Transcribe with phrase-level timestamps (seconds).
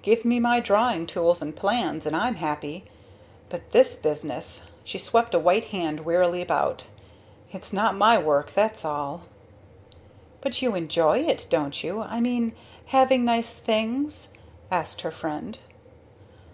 [0.00, 2.84] "Give me my drawing tools and plans and I'm happy
[3.50, 6.86] but this business" she swept a white hand wearily about
[7.52, 9.24] "it's not my work, that's all."
[10.40, 12.54] "But you enjoy it, don't you I mean
[12.96, 14.32] having nice things?"
[14.70, 15.58] asked her friend.